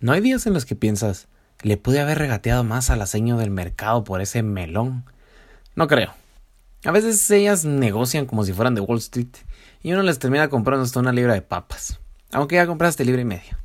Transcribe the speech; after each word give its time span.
¿No 0.00 0.12
hay 0.12 0.20
días 0.20 0.46
en 0.46 0.54
los 0.54 0.64
que 0.64 0.76
piensas, 0.76 1.26
le 1.60 1.76
pude 1.76 1.98
haber 1.98 2.18
regateado 2.18 2.62
más 2.62 2.88
al 2.88 3.02
aceño 3.02 3.36
del 3.36 3.50
mercado 3.50 4.04
por 4.04 4.20
ese 4.20 4.44
melón? 4.44 5.02
No 5.74 5.88
creo. 5.88 6.12
A 6.84 6.92
veces 6.92 7.28
ellas 7.32 7.64
negocian 7.64 8.24
como 8.24 8.44
si 8.44 8.52
fueran 8.52 8.76
de 8.76 8.80
Wall 8.80 8.98
Street 8.98 9.34
y 9.82 9.92
uno 9.92 10.04
les 10.04 10.20
termina 10.20 10.48
comprando 10.50 10.84
hasta 10.84 11.00
una 11.00 11.10
libra 11.10 11.34
de 11.34 11.42
papas, 11.42 11.98
aunque 12.30 12.54
ya 12.54 12.68
compraste 12.68 13.04
libra 13.04 13.22
y 13.22 13.24
media. 13.24 13.58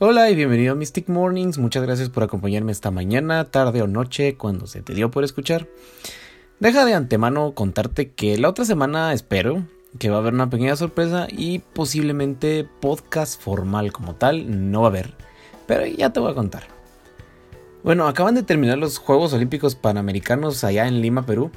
Hola 0.00 0.28
y 0.30 0.34
bienvenido 0.34 0.72
a 0.72 0.74
Mystic 0.74 1.08
Mornings. 1.08 1.58
Muchas 1.58 1.84
gracias 1.84 2.08
por 2.08 2.24
acompañarme 2.24 2.72
esta 2.72 2.90
mañana, 2.90 3.44
tarde 3.52 3.82
o 3.82 3.86
noche, 3.86 4.36
cuando 4.36 4.66
se 4.66 4.82
te 4.82 4.94
dio 4.94 5.12
por 5.12 5.22
escuchar. 5.22 5.68
Deja 6.58 6.84
de 6.84 6.94
antemano 6.94 7.54
contarte 7.54 8.10
que 8.10 8.36
la 8.36 8.48
otra 8.48 8.64
semana 8.64 9.12
espero 9.12 9.64
que 9.98 10.10
va 10.10 10.16
a 10.16 10.18
haber 10.20 10.34
una 10.34 10.50
pequeña 10.50 10.76
sorpresa 10.76 11.26
y 11.30 11.60
posiblemente 11.60 12.68
podcast 12.80 13.40
formal 13.40 13.92
como 13.92 14.14
tal 14.14 14.70
no 14.70 14.82
va 14.82 14.88
a 14.88 14.90
haber, 14.90 15.14
pero 15.66 15.86
ya 15.86 16.12
te 16.12 16.20
voy 16.20 16.32
a 16.32 16.34
contar. 16.34 16.64
Bueno, 17.82 18.08
acaban 18.08 18.34
de 18.34 18.42
terminar 18.42 18.78
los 18.78 18.98
Juegos 18.98 19.32
Olímpicos 19.34 19.74
Panamericanos 19.74 20.64
allá 20.64 20.86
en 20.86 21.00
Lima, 21.00 21.26
Perú, 21.26 21.50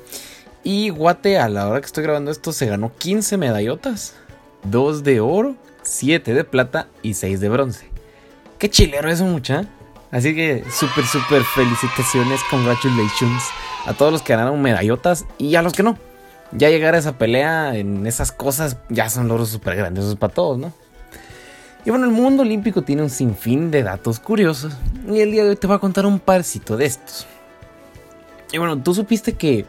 y 0.63 0.89
Guate 0.89 1.39
a 1.39 1.47
la 1.47 1.67
hora 1.67 1.79
que 1.79 1.85
estoy 1.85 2.03
grabando 2.03 2.31
esto 2.31 2.51
se 2.51 2.65
ganó 2.65 2.91
15 2.97 3.37
medallotas, 3.37 4.15
2 4.63 5.03
de 5.03 5.21
oro, 5.21 5.55
7 5.83 6.33
de 6.33 6.43
plata 6.43 6.89
y 7.01 7.13
6 7.13 7.39
de 7.39 7.49
bronce. 7.49 7.89
Qué 8.59 8.69
chilero 8.69 9.09
eso, 9.09 9.23
mucha. 9.23 9.65
Así 10.11 10.35
que 10.35 10.63
súper, 10.69 11.05
súper 11.05 11.43
felicitaciones, 11.43 12.41
congratulations 12.49 13.43
a 13.85 13.93
todos 13.93 14.11
los 14.11 14.21
que 14.21 14.33
ganaron 14.33 14.61
medallotas 14.61 15.25
y 15.37 15.55
a 15.55 15.61
los 15.61 15.73
que 15.73 15.83
no 15.83 15.97
ya 16.51 16.69
llegar 16.69 16.95
a 16.95 16.99
esa 16.99 17.17
pelea 17.17 17.75
en 17.75 18.05
esas 18.07 18.31
cosas 18.31 18.77
ya 18.89 19.09
son 19.09 19.27
logros 19.27 19.49
súper 19.49 19.75
grandes 19.75 20.15
para 20.15 20.33
todos, 20.33 20.57
¿no? 20.57 20.73
Y 21.85 21.89
bueno, 21.89 22.05
el 22.05 22.11
mundo 22.11 22.43
olímpico 22.43 22.81
tiene 22.81 23.01
un 23.01 23.09
sinfín 23.09 23.71
de 23.71 23.81
datos 23.83 24.19
curiosos 24.19 24.73
y 25.09 25.21
el 25.21 25.31
día 25.31 25.43
de 25.43 25.51
hoy 25.51 25.55
te 25.55 25.67
voy 25.67 25.77
a 25.77 25.79
contar 25.79 26.05
un 26.05 26.19
parcito 26.19 26.75
de 26.75 26.85
estos. 26.85 27.25
Y 28.51 28.57
bueno, 28.57 28.81
tú 28.81 28.93
supiste 28.93 29.33
que 29.33 29.65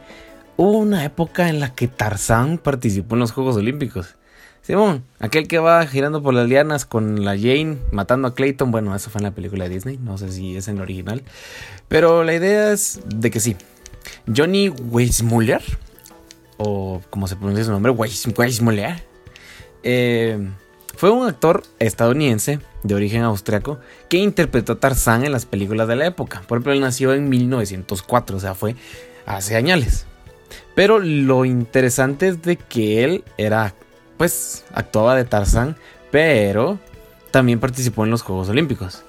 hubo 0.57 0.79
una 0.79 1.05
época 1.05 1.49
en 1.49 1.61
la 1.61 1.75
que 1.75 1.89
Tarzán 1.89 2.59
participó 2.59 3.15
en 3.15 3.21
los 3.21 3.33
Juegos 3.33 3.57
Olímpicos. 3.57 4.17
Simón, 4.63 5.05
aquel 5.19 5.49
que 5.49 5.59
va 5.59 5.87
girando 5.87 6.23
por 6.23 6.35
las 6.35 6.49
lianas 6.49 6.85
con 6.85 7.25
la 7.25 7.37
Jane 7.37 7.79
matando 7.91 8.29
a 8.29 8.35
Clayton. 8.35 8.71
Bueno, 8.71 8.95
eso 8.95 9.11
fue 9.11 9.21
en 9.21 9.25
la 9.25 9.31
película 9.31 9.65
de 9.65 9.71
Disney, 9.71 9.99
no 9.99 10.19
sé 10.19 10.31
si 10.31 10.57
es 10.57 10.69
en 10.69 10.77
el 10.77 10.83
original. 10.83 11.23
Pero 11.89 12.25
la 12.25 12.35
idea 12.35 12.73
es 12.73 13.01
de 13.07 13.31
que 13.31 13.41
sí. 13.41 13.57
Johnny 14.27 14.69
Weissmuller 14.69 15.63
o 16.59 17.01
como 17.09 17.27
se 17.27 17.37
pronuncia 17.37 17.65
su 17.65 17.71
nombre, 17.71 17.93
Weissmuller, 17.93 19.03
eh, 19.83 20.51
fue 20.97 21.11
un 21.11 21.27
actor 21.27 21.63
estadounidense 21.79 22.59
de 22.83 22.95
origen 22.95 23.23
austriaco 23.23 23.79
que 24.09 24.19
interpretó 24.19 24.73
a 24.73 24.81
Tarzán 24.81 25.25
en 25.25 25.33
las 25.33 25.47
películas 25.47 25.89
de 25.89 25.97
la 25.97 26.07
época. 26.07 26.43
Por 26.47 26.59
ejemplo, 26.59 26.73
él 26.73 26.81
nació 26.81 27.15
en 27.15 27.29
1904, 27.29 28.37
o 28.37 28.41
sea, 28.41 28.55
fue 28.55 28.75
hace 29.25 29.57
años. 29.57 30.07
Pero 30.75 30.99
lo 30.99 31.45
interesante 31.45 32.29
es 32.29 32.43
de 32.43 32.57
que 32.57 33.05
él 33.05 33.25
era, 33.37 33.75
pues, 34.17 34.65
actuaba 34.75 35.15
de 35.15 35.25
Tarzán, 35.25 35.77
pero 36.11 36.79
también 37.31 37.61
participó 37.61 38.05
en 38.05 38.11
los 38.11 38.23
Juegos 38.23 38.49
Olímpicos. 38.49 39.05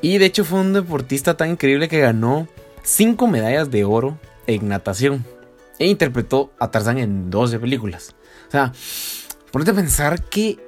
Y 0.00 0.18
de 0.18 0.26
hecho 0.26 0.44
fue 0.44 0.60
un 0.60 0.72
deportista 0.72 1.36
tan 1.36 1.50
increíble 1.50 1.88
que 1.88 2.00
ganó 2.00 2.48
5 2.84 3.26
medallas 3.26 3.70
de 3.70 3.84
oro 3.84 4.18
en 4.46 4.68
natación 4.68 5.26
e 5.78 5.86
interpretó 5.86 6.52
a 6.58 6.70
Tarzán 6.70 6.98
en 6.98 7.30
12 7.30 7.58
películas. 7.58 8.14
O 8.48 8.50
sea, 8.50 8.72
ponete 9.50 9.70
a 9.72 9.74
pensar 9.74 10.22
que 10.24 10.58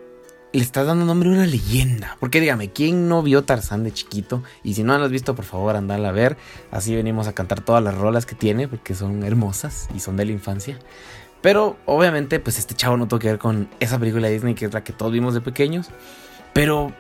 le 0.53 0.63
estás 0.63 0.87
dando 0.87 1.05
nombre 1.05 1.29
a 1.29 1.33
una 1.33 1.47
leyenda. 1.47 2.17
Porque 2.21 2.41
dígame, 2.41 2.71
¿quién 2.73 3.09
no 3.09 3.23
vio 3.23 3.45
Tarzán 3.45 3.85
de 3.85 3.93
chiquito? 3.93 4.43
Y 4.63 4.75
si 4.75 4.83
no 4.83 4.97
lo 4.99 5.05
has 5.05 5.11
visto, 5.11 5.35
por 5.35 5.45
favor, 5.45 5.77
andala 5.77 6.09
a 6.09 6.13
ver. 6.13 6.37
Así 6.71 6.95
venimos 6.95 7.27
a 7.29 7.33
cantar 7.33 7.61
todas 7.61 7.83
las 7.83 7.97
rolas 7.97 8.27
que 8.27 8.35
tiene, 8.35 8.69
porque 8.69 8.95
son 8.95 9.23
hermosas 9.23 9.89
y 9.95 10.01
son 10.01 10.17
de 10.17 10.25
la 10.25 10.33
infancia. 10.33 10.79
Pero 11.41 11.79
obviamente, 11.87 12.39
pues 12.41 12.59
este 12.59 12.75
chavo 12.75 12.97
no 12.97 13.09
tuvo 13.09 13.21
que 13.21 13.29
ver 13.29 13.39
con 13.39 13.69
esa 13.81 13.99
película 13.99 14.27
de 14.27 14.35
Disney 14.35 14.55
que 14.55 14.67
es 14.67 14.75
la 14.75 14.85
que 14.85 14.93
todos 14.93 15.13
vimos 15.13 15.35
de 15.35 15.41
pequeños. 15.41 15.89
Pero, 16.53 16.93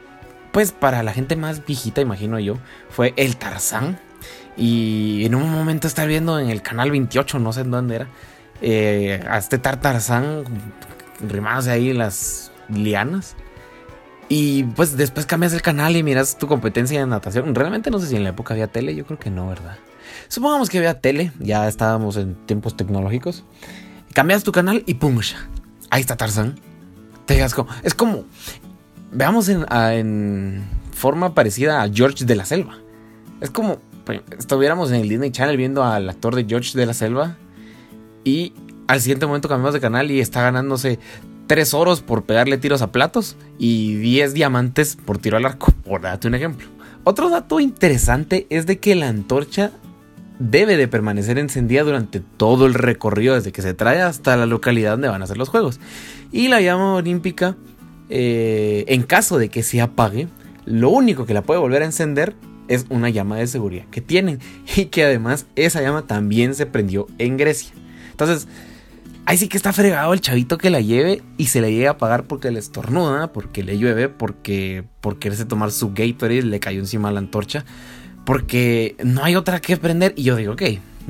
pues 0.52 0.72
para 0.72 1.02
la 1.02 1.12
gente 1.12 1.36
más 1.36 1.66
viejita, 1.66 2.00
imagino 2.00 2.38
yo, 2.38 2.56
fue 2.88 3.12
el 3.16 3.36
Tarzán 3.36 3.98
y 4.56 5.24
en 5.24 5.34
un 5.34 5.50
momento 5.50 5.86
estar 5.86 6.06
viendo 6.08 6.38
en 6.38 6.50
el 6.50 6.62
canal 6.62 6.90
28, 6.90 7.38
no 7.38 7.52
sé 7.52 7.62
en 7.62 7.70
dónde 7.70 7.96
era, 7.96 8.08
eh, 8.60 9.24
a 9.28 9.38
este 9.38 9.58
Tartarzán 9.58 10.44
rimándose 11.20 11.70
ahí 11.70 11.92
las 11.92 12.52
lianas. 12.68 13.36
Y 14.28 14.64
pues 14.64 14.96
después 14.96 15.26
cambias 15.26 15.52
el 15.52 15.62
canal 15.62 15.96
y 15.96 16.02
miras 16.02 16.38
tu 16.38 16.46
competencia 16.46 17.00
de 17.00 17.06
natación. 17.06 17.54
Realmente 17.54 17.90
no 17.90 17.98
sé 17.98 18.06
si 18.06 18.16
en 18.16 18.22
la 18.22 18.30
época 18.30 18.54
había 18.54 18.68
tele, 18.68 18.94
yo 18.94 19.04
creo 19.04 19.18
que 19.18 19.30
no, 19.30 19.48
¿verdad? 19.48 19.76
Supongamos 20.28 20.70
que 20.70 20.78
había 20.78 21.00
tele, 21.00 21.32
ya 21.40 21.66
estábamos 21.66 22.16
en 22.16 22.34
tiempos 22.46 22.76
tecnológicos. 22.76 23.44
Cambias 24.12 24.44
tu 24.44 24.52
canal 24.52 24.84
y 24.86 24.94
pum, 24.94 25.20
ahí 25.90 26.00
está 26.00 26.16
Tarzán. 26.16 26.60
Te 27.26 27.34
digas 27.34 27.54
como, 27.54 27.70
es 27.82 27.94
como, 27.94 28.24
veamos 29.10 29.48
en, 29.48 29.66
en 29.72 30.64
forma 30.92 31.34
parecida 31.34 31.82
a 31.82 31.88
George 31.88 32.24
de 32.24 32.36
la 32.36 32.44
Selva. 32.44 32.78
Es 33.40 33.50
como 33.50 33.78
estuviéramos 34.38 34.90
en 34.90 35.00
el 35.00 35.08
Disney 35.08 35.30
Channel 35.30 35.56
viendo 35.56 35.84
al 35.84 36.08
actor 36.08 36.34
de 36.34 36.44
George 36.48 36.78
de 36.78 36.86
la 36.86 36.94
Selva 36.94 37.36
y 38.24 38.52
al 38.86 39.00
siguiente 39.00 39.26
momento 39.26 39.48
cambiamos 39.48 39.74
de 39.74 39.80
canal 39.80 40.10
y 40.10 40.20
está 40.20 40.42
ganándose 40.42 40.98
3 41.46 41.74
oros 41.74 42.00
por 42.00 42.24
pegarle 42.24 42.58
tiros 42.58 42.82
a 42.82 42.92
platos 42.92 43.36
y 43.58 43.96
10 43.96 44.34
diamantes 44.34 44.96
por 44.96 45.18
tiro 45.18 45.36
al 45.36 45.46
arco, 45.46 45.72
por 45.84 46.02
darte 46.02 46.28
un 46.28 46.34
ejemplo. 46.34 46.68
Otro 47.04 47.30
dato 47.30 47.60
interesante 47.60 48.46
es 48.50 48.66
de 48.66 48.78
que 48.78 48.94
la 48.94 49.08
antorcha 49.08 49.72
debe 50.38 50.76
de 50.76 50.88
permanecer 50.88 51.38
encendida 51.38 51.82
durante 51.82 52.20
todo 52.20 52.66
el 52.66 52.74
recorrido 52.74 53.34
desde 53.34 53.52
que 53.52 53.62
se 53.62 53.74
trae 53.74 54.00
hasta 54.00 54.36
la 54.36 54.46
localidad 54.46 54.92
donde 54.92 55.08
van 55.08 55.22
a 55.22 55.26
ser 55.26 55.38
los 55.38 55.48
juegos. 55.48 55.80
Y 56.32 56.48
la 56.48 56.60
llama 56.60 56.94
olímpica, 56.94 57.56
eh, 58.08 58.84
en 58.88 59.02
caso 59.02 59.38
de 59.38 59.48
que 59.48 59.62
se 59.62 59.80
apague, 59.80 60.28
lo 60.64 60.90
único 60.90 61.26
que 61.26 61.34
la 61.34 61.42
puede 61.42 61.60
volver 61.60 61.82
a 61.82 61.86
encender 61.86 62.34
es 62.70 62.86
una 62.88 63.10
llama 63.10 63.36
de 63.36 63.48
seguridad 63.48 63.84
que 63.90 64.00
tienen 64.00 64.38
y 64.76 64.86
que 64.86 65.04
además 65.04 65.46
esa 65.56 65.82
llama 65.82 66.06
también 66.06 66.54
se 66.54 66.66
prendió 66.66 67.08
en 67.18 67.36
Grecia. 67.36 67.72
Entonces, 68.12 68.46
ahí 69.26 69.36
sí 69.36 69.48
que 69.48 69.56
está 69.56 69.72
fregado 69.72 70.14
el 70.14 70.20
chavito 70.20 70.56
que 70.56 70.70
la 70.70 70.80
lleve 70.80 71.22
y 71.36 71.46
se 71.46 71.60
le 71.60 71.72
llega 71.72 71.90
a 71.90 71.98
pagar 71.98 72.24
porque 72.24 72.50
le 72.52 72.60
estornuda, 72.60 73.32
porque 73.32 73.64
le 73.64 73.76
llueve, 73.76 74.08
porque 74.08 74.84
por 75.00 75.18
quererse 75.18 75.44
tomar 75.44 75.72
su 75.72 75.92
Gatorade 75.92 76.42
le 76.42 76.60
cayó 76.60 76.78
encima 76.78 77.10
la 77.10 77.18
antorcha, 77.18 77.64
porque 78.24 78.94
no 79.02 79.24
hay 79.24 79.34
otra 79.34 79.60
que 79.60 79.76
prender 79.76 80.14
y 80.16 80.22
yo 80.22 80.36
digo, 80.36 80.52
ok, 80.52 80.62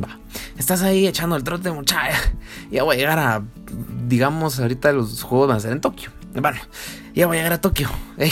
va, 0.02 0.18
estás 0.56 0.80
ahí 0.80 1.06
echando 1.06 1.36
el 1.36 1.44
trote 1.44 1.70
muchacha, 1.70 2.16
ya 2.70 2.84
voy 2.84 2.96
a 2.96 2.98
llegar 2.98 3.18
a, 3.18 3.42
digamos, 4.08 4.58
ahorita 4.60 4.92
los 4.92 5.22
juegos 5.22 5.48
van 5.48 5.58
a 5.58 5.60
ser 5.60 5.72
en 5.72 5.82
Tokio. 5.82 6.10
Bueno, 6.32 6.58
ya 7.14 7.26
voy 7.26 7.36
a 7.36 7.40
llegar 7.40 7.52
a 7.54 7.60
Tokio. 7.60 7.90
Eh, 8.16 8.30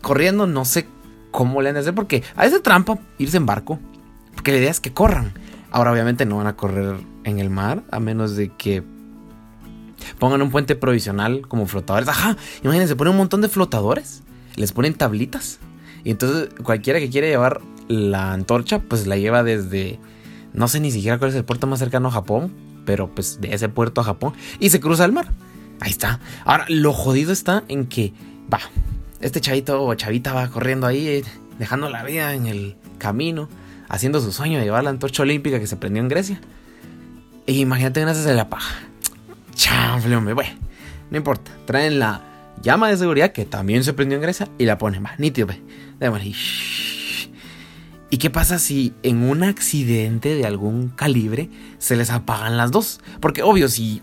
corriendo, 0.00 0.46
no 0.46 0.64
sé 0.64 0.86
cómo 1.30 1.62
le 1.62 1.68
han 1.68 1.74
de 1.74 1.80
hacer, 1.80 1.94
porque 1.94 2.22
a 2.36 2.42
veces 2.42 2.62
trampa 2.62 2.98
irse 3.18 3.36
en 3.36 3.46
barco, 3.46 3.78
porque 4.34 4.52
la 4.52 4.58
idea 4.58 4.70
es 4.70 4.80
que 4.80 4.92
corran. 4.92 5.32
Ahora 5.70 5.92
obviamente 5.92 6.24
no 6.24 6.38
van 6.38 6.46
a 6.46 6.56
correr 6.56 6.96
en 7.24 7.38
el 7.38 7.50
mar, 7.50 7.82
a 7.90 8.00
menos 8.00 8.36
de 8.36 8.48
que 8.48 8.82
pongan 10.18 10.42
un 10.42 10.50
puente 10.50 10.74
provisional 10.74 11.42
como 11.46 11.66
flotadores. 11.66 12.08
Ajá, 12.08 12.36
imagínense, 12.62 12.96
ponen 12.96 13.12
un 13.12 13.18
montón 13.18 13.40
de 13.40 13.48
flotadores, 13.48 14.22
les 14.56 14.72
ponen 14.72 14.94
tablitas. 14.94 15.58
Y 16.04 16.10
entonces 16.10 16.48
cualquiera 16.62 17.00
que 17.00 17.10
quiera 17.10 17.26
llevar 17.26 17.60
la 17.88 18.32
antorcha, 18.32 18.80
pues 18.80 19.06
la 19.06 19.16
lleva 19.16 19.42
desde, 19.42 19.98
no 20.52 20.68
sé 20.68 20.80
ni 20.80 20.90
siquiera 20.90 21.18
cuál 21.18 21.30
es 21.30 21.36
el 21.36 21.44
puerto 21.44 21.66
más 21.66 21.78
cercano 21.78 22.08
a 22.08 22.12
Japón, 22.12 22.52
pero 22.84 23.14
pues 23.14 23.40
de 23.40 23.54
ese 23.54 23.68
puerto 23.68 24.00
a 24.00 24.04
Japón, 24.04 24.32
y 24.60 24.70
se 24.70 24.80
cruza 24.80 25.04
el 25.04 25.12
mar. 25.12 25.32
Ahí 25.80 25.90
está. 25.90 26.20
Ahora, 26.44 26.64
lo 26.68 26.92
jodido 26.92 27.32
está 27.32 27.64
en 27.68 27.86
que, 27.86 28.12
va, 28.52 28.60
este 29.20 29.40
chavito 29.40 29.82
o 29.82 29.94
chavita 29.94 30.32
va 30.32 30.48
corriendo 30.48 30.86
ahí, 30.86 31.22
dejando 31.58 31.90
la 31.90 32.04
vida 32.04 32.34
en 32.34 32.46
el 32.46 32.76
camino, 32.98 33.48
haciendo 33.88 34.20
su 34.20 34.32
sueño 34.32 34.58
de 34.58 34.64
llevar 34.64 34.84
la 34.84 34.90
antorcha 34.90 35.22
olímpica 35.22 35.58
que 35.58 35.66
se 35.66 35.76
prendió 35.76 36.02
en 36.02 36.08
Grecia. 36.08 36.40
E 37.46 37.52
imagínate 37.52 38.00
gracias 38.00 38.24
de 38.24 38.34
la 38.34 38.48
paja. 38.48 38.78
Chanfle, 39.54 40.14
hombre, 40.14 40.34
bueno, 40.34 40.56
no 41.10 41.16
importa. 41.16 41.50
Traen 41.66 41.98
la 41.98 42.22
llama 42.62 42.88
de 42.88 42.96
seguridad 42.96 43.32
que 43.32 43.44
también 43.44 43.84
se 43.84 43.92
prendió 43.92 44.16
en 44.16 44.22
Grecia 44.22 44.48
y 44.58 44.66
la 44.66 44.78
ponen, 44.78 45.02
más 45.02 45.18
nítido, 45.18 45.46
ve. 45.46 45.60
¿Y 48.10 48.16
qué 48.18 48.30
pasa 48.30 48.58
si 48.58 48.94
en 49.02 49.22
un 49.22 49.42
accidente 49.42 50.34
de 50.34 50.46
algún 50.46 50.88
calibre 50.88 51.50
se 51.78 51.96
les 51.96 52.10
apagan 52.10 52.56
las 52.56 52.70
dos? 52.70 53.00
Porque 53.20 53.42
obvio, 53.42 53.68
si 53.68 54.02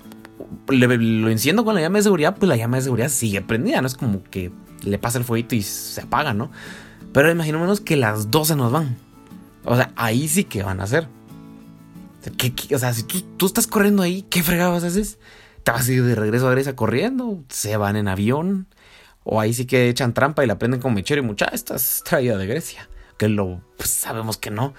lo 0.68 1.30
enciendo 1.30 1.66
con 1.66 1.76
la 1.76 1.82
llama 1.82 2.00
de 2.00 2.04
seguridad, 2.04 2.36
pues 2.38 2.48
la 2.48 2.56
llama 2.56 2.78
de 2.78 2.84
seguridad 2.84 3.10
sigue 3.10 3.42
prendida, 3.42 3.82
no 3.82 3.88
es 3.88 3.96
como 3.96 4.24
que 4.24 4.52
le 4.86 4.98
pasa 4.98 5.18
el 5.18 5.24
fueguito 5.24 5.56
y 5.56 5.62
se 5.62 6.02
apaga, 6.02 6.34
¿no? 6.34 6.52
Pero 7.14 7.32
imaginémonos 7.32 7.82
que 7.82 7.96
las 7.96 8.32
12 8.32 8.56
nos 8.56 8.72
van. 8.72 8.98
O 9.64 9.76
sea, 9.76 9.92
ahí 9.96 10.28
sí 10.28 10.44
que 10.44 10.64
van 10.64 10.80
a 10.80 10.84
hacer. 10.84 11.08
O 12.74 12.80
sea, 12.80 12.94
si 12.94 13.04
tú, 13.04 13.46
estás 13.46 13.68
corriendo 13.68 14.04
ahí, 14.04 14.24
¿qué 14.24 14.44
fregados 14.44 14.84
haces? 14.84 15.20
¿Te 15.64 15.72
vas 15.72 15.88
a 15.88 15.92
ir 15.92 16.04
de 16.04 16.16
regreso 16.16 16.48
a 16.48 16.52
Grecia 16.52 16.76
corriendo? 16.76 17.44
¿Se 17.50 17.78
van 17.78 17.96
en 17.96 18.08
avión? 18.08 18.68
O 19.24 19.40
ahí 19.40 19.54
sí 19.54 19.66
que 19.66 19.90
echan 19.90 20.14
trampa 20.14 20.44
y 20.44 20.48
la 20.48 20.60
prenden 20.60 20.82
con 20.82 20.94
mechero 20.94 21.22
y 21.22 21.26
mucha, 21.26 21.46
esta 21.46 21.76
es 21.76 22.04
traída 22.04 22.38
de 22.38 22.48
Grecia. 22.48 22.90
Que 23.18 23.30
lo 23.30 23.62
pues, 23.78 23.90
sabemos 23.90 24.38
que 24.38 24.52
no. 24.52 24.74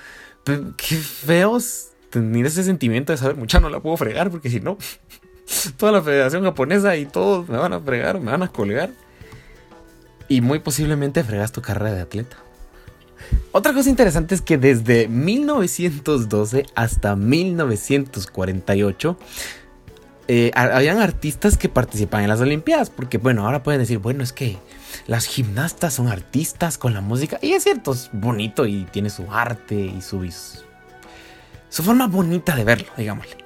qué 0.44 0.96
feos 0.96 1.88
tener 2.10 2.46
ese 2.46 2.62
sentimiento 2.64 3.12
de 3.12 3.18
saber, 3.18 3.36
mucha 3.36 3.60
no 3.60 3.68
la 3.68 3.80
puedo 3.80 3.96
fregar 3.96 4.30
porque 4.30 4.50
si 4.50 4.60
no, 4.60 4.78
toda 5.76 5.92
la 5.92 6.02
Federación 6.02 6.44
Japonesa 6.44 6.96
y 6.96 7.06
todos 7.06 7.48
me 7.48 7.56
van 7.56 7.72
a 7.72 7.80
fregar, 7.80 8.20
me 8.20 8.30
van 8.30 8.42
a 8.42 8.48
colgar. 8.48 8.90
Y 10.28 10.40
muy 10.40 10.58
posiblemente 10.58 11.24
fregas 11.24 11.52
tu 11.52 11.62
carrera 11.62 11.94
de 11.94 12.02
atleta. 12.02 12.36
Otra 13.52 13.72
cosa 13.72 13.88
interesante 13.88 14.34
es 14.34 14.42
que 14.42 14.58
desde 14.58 15.08
1912 15.08 16.66
hasta 16.74 17.16
1948 17.16 19.16
eh, 20.28 20.50
habían 20.54 20.98
artistas 20.98 21.56
que 21.56 21.68
participaban 21.68 22.24
en 22.24 22.30
las 22.30 22.40
Olimpiadas, 22.40 22.90
porque 22.90 23.18
bueno, 23.18 23.46
ahora 23.46 23.62
pueden 23.62 23.80
decir, 23.80 23.98
bueno, 23.98 24.24
es 24.24 24.32
que 24.32 24.58
las 25.06 25.26
gimnastas 25.26 25.94
son 25.94 26.08
artistas 26.08 26.78
con 26.78 26.94
la 26.94 27.00
música, 27.00 27.38
y 27.40 27.52
es 27.52 27.62
cierto, 27.62 27.92
es 27.92 28.10
bonito 28.12 28.66
y 28.66 28.84
tiene 28.90 29.08
su 29.08 29.30
arte 29.30 29.76
y 29.76 30.02
su, 30.02 30.28
su 31.68 31.82
forma 31.82 32.08
bonita 32.08 32.56
de 32.56 32.64
verlo, 32.64 32.88
digámosle. 32.96 33.36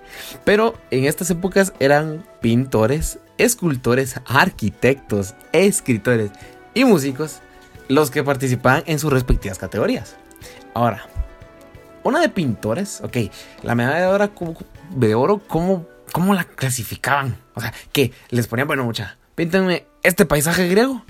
Pero 0.44 0.74
en 0.90 1.04
estas 1.04 1.30
épocas 1.30 1.74
eran 1.80 2.24
pintores, 2.40 3.18
escultores, 3.36 4.16
arquitectos, 4.26 5.34
escritores 5.52 6.30
y 6.74 6.84
músicos 6.84 7.40
los 7.88 8.10
que 8.10 8.22
participaban 8.22 8.82
en 8.86 8.98
sus 8.98 9.12
respectivas 9.12 9.58
categorías. 9.58 10.16
Ahora, 10.74 11.06
una 12.02 12.20
de 12.20 12.28
pintores, 12.28 13.00
ok, 13.02 13.16
la 13.62 13.74
medalla 13.74 14.00
de 14.00 14.06
oro, 14.06 14.30
de 14.90 15.14
oro 15.14 15.40
¿cómo, 15.46 15.86
¿cómo 16.12 16.34
la 16.34 16.44
clasificaban? 16.44 17.36
O 17.54 17.60
sea, 17.60 17.74
que 17.92 18.12
les 18.30 18.46
ponían, 18.46 18.68
bueno, 18.68 18.84
mucha, 18.84 19.18
píntenme 19.34 19.86
este 20.02 20.24
paisaje 20.24 20.68
griego 20.68 21.02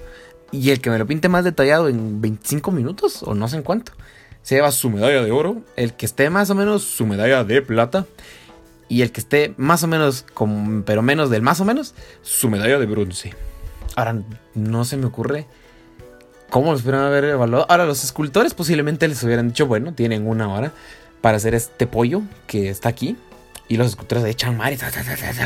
y 0.50 0.70
el 0.70 0.80
que 0.80 0.90
me 0.90 0.98
lo 0.98 1.06
pinte 1.06 1.28
más 1.28 1.44
detallado 1.44 1.88
en 1.88 2.20
25 2.20 2.70
minutos 2.72 3.22
o 3.22 3.34
no 3.34 3.46
sé 3.48 3.56
en 3.56 3.62
cuánto, 3.62 3.92
se 4.42 4.56
lleva 4.56 4.72
su 4.72 4.90
medalla 4.90 5.22
de 5.22 5.30
oro, 5.30 5.62
el 5.76 5.94
que 5.94 6.06
esté 6.06 6.30
más 6.30 6.50
o 6.50 6.54
menos 6.54 6.82
su 6.82 7.06
medalla 7.06 7.44
de 7.44 7.62
plata 7.62 8.06
y 8.88 9.02
el 9.02 9.12
que 9.12 9.20
esté 9.20 9.54
más 9.56 9.84
o 9.84 9.86
menos, 9.86 10.24
con, 10.34 10.82
pero 10.82 11.02
menos 11.02 11.30
del 11.30 11.42
más 11.42 11.60
o 11.60 11.64
menos, 11.64 11.94
su 12.22 12.50
medalla 12.50 12.78
de 12.78 12.86
bronce. 12.86 13.34
Ahora, 13.96 14.22
no 14.54 14.84
se 14.84 14.96
me 14.96 15.06
ocurre 15.06 15.46
¿Cómo 16.50 16.72
los 16.72 16.82
pudieron 16.82 17.04
haber 17.04 17.24
evaluado? 17.24 17.64
Ahora, 17.68 17.86
los 17.86 18.02
escultores 18.02 18.54
posiblemente 18.54 19.06
les 19.06 19.22
hubieran 19.22 19.48
dicho, 19.48 19.66
bueno, 19.66 19.94
tienen 19.94 20.26
una 20.26 20.52
hora 20.52 20.72
para 21.20 21.36
hacer 21.36 21.54
este 21.54 21.86
pollo 21.86 22.22
que 22.48 22.68
está 22.68 22.88
aquí. 22.88 23.16
Y 23.68 23.76
los 23.76 23.86
escultores 23.86 24.24
echan 24.24 24.56
mar 24.56 24.74